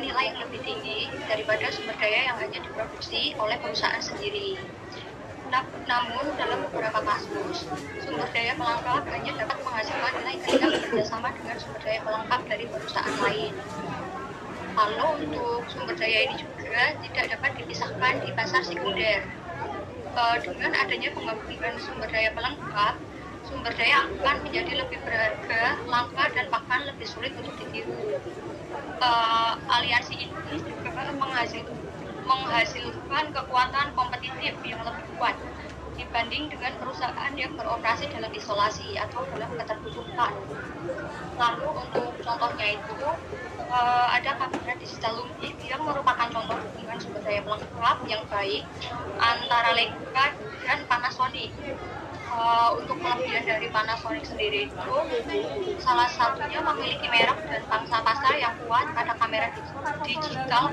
nilai 0.00 0.32
yang 0.32 0.38
lebih 0.46 0.60
tinggi 0.64 1.10
daripada 1.28 1.68
sumber 1.74 1.96
daya 1.98 2.32
yang 2.32 2.36
hanya 2.40 2.58
diproduksi 2.62 3.36
oleh 3.36 3.56
perusahaan 3.60 4.00
sendiri. 4.00 4.56
Namun, 5.84 6.24
dalam 6.40 6.64
beberapa 6.70 7.04
kasus, 7.04 7.68
sumber 8.00 8.28
daya 8.32 8.56
pelengkap 8.56 9.04
hanya 9.12 9.32
dapat 9.44 9.58
menghasilkan 9.60 10.12
nilai 10.24 10.36
ketika 10.40 10.66
bekerjasama 10.72 11.28
dengan 11.36 11.56
sumber 11.60 11.80
daya 11.84 12.00
pelengkap 12.00 12.40
dari 12.48 12.64
perusahaan 12.72 13.16
lain. 13.20 13.52
Lalu 14.72 15.08
untuk 15.28 15.68
sumber 15.68 15.92
daya 16.00 16.18
ini 16.32 16.40
juga 16.40 16.96
tidak 17.04 17.24
dapat 17.36 17.50
dipisahkan 17.60 18.14
di 18.24 18.30
pasar 18.32 18.64
sekunder. 18.64 19.20
E, 20.12 20.22
dengan 20.40 20.72
adanya 20.72 21.12
penggabungan 21.12 21.74
sumber 21.76 22.08
daya 22.08 22.32
pelengkap, 22.32 22.94
sumber 23.44 23.72
daya 23.76 24.08
akan 24.08 24.36
menjadi 24.48 24.72
lebih 24.80 24.98
berharga, 25.04 25.76
langka, 25.84 26.24
dan 26.32 26.48
bahkan 26.48 26.80
lebih 26.88 27.04
sulit 27.04 27.36
untuk 27.36 27.52
ditiru. 27.60 27.92
Uh, 29.02 29.31
aliansi 29.68 30.14
ini 30.28 30.56
juga 30.60 31.10
menghasil, 31.16 31.64
menghasilkan 32.24 33.24
kekuatan 33.34 33.86
kompetitif 33.96 34.54
yang 34.64 34.80
lebih 34.86 35.04
kuat 35.18 35.36
dibanding 35.92 36.48
dengan 36.48 36.72
perusahaan 36.80 37.32
yang 37.36 37.52
beroperasi 37.52 38.08
dalam 38.08 38.32
isolasi 38.32 38.96
atau 38.96 39.28
dalam 39.28 39.50
ketertutupan. 39.60 40.32
Lalu 41.36 41.68
untuk 41.68 42.10
contohnya 42.24 42.66
itu 42.76 42.96
uh, 43.72 44.06
ada 44.12 44.36
kamera 44.36 44.72
digital 44.80 45.24
Lumik 45.24 45.56
yang 45.64 45.80
merupakan 45.84 46.28
contoh 46.28 46.56
hubungan 46.56 46.98
sumber 47.00 47.22
daya 47.24 47.40
pelengkap 47.44 47.98
yang 48.08 48.22
baik 48.28 48.62
antara 49.20 49.70
Leica 49.76 50.26
dan 50.64 50.78
Panasonic 50.88 51.50
uh, 52.32 52.76
untuk 52.76 52.96
kelebihan 53.00 53.42
dari 53.44 53.68
Panasonic 53.72 54.24
sendiri 54.24 54.68
itu 54.68 54.94
salah 55.80 56.08
satunya 56.08 56.60
memiliki 56.60 57.06
merek 57.08 57.38
dan 57.48 57.62
pangsa 57.68 58.00
kuat 58.72 58.88
kamera 59.20 59.46
digital 60.02 60.72